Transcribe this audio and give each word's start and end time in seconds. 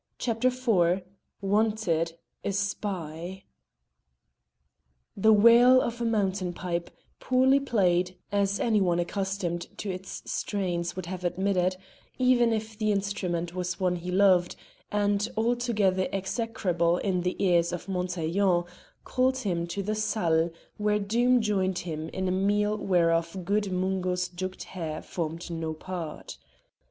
CHAPTER 0.17 0.47
IV 0.47 1.03
WANTED, 1.41 2.13
A 2.43 2.51
SPY 2.51 3.43
The 5.15 5.31
wail 5.31 5.79
of 5.79 6.01
a 6.01 6.05
mountain 6.05 6.53
pipe, 6.53 6.89
poorly 7.19 7.59
played, 7.59 8.17
as 8.31 8.59
any 8.59 8.81
one 8.81 8.97
accustomed 8.97 9.67
to 9.77 9.91
its 9.91 10.23
strains 10.25 10.95
would 10.95 11.05
have 11.05 11.23
admitted, 11.23 11.75
even 12.17 12.51
if 12.51 12.75
the 12.79 12.91
instrument 12.91 13.53
was 13.53 13.79
one 13.79 13.97
he 13.97 14.09
loved, 14.09 14.55
and 14.91 15.29
altogether 15.37 16.07
execrable 16.11 16.97
in 16.97 17.21
the 17.21 17.35
ears 17.37 17.71
of 17.71 17.87
Montaiglon, 17.87 18.63
called 19.03 19.37
him 19.37 19.67
to 19.67 19.83
the 19.83 19.93
salle, 19.93 20.49
where 20.77 20.97
Doom 20.97 21.41
joined 21.41 21.77
him 21.77 22.09
in 22.09 22.27
a 22.27 22.31
meal 22.31 22.75
whereof 22.75 23.45
good 23.45 23.71
Mungo's 23.71 24.29
jugged 24.29 24.63
hare 24.63 25.03
formed 25.03 25.51
no 25.51 25.75
part. 25.75 26.39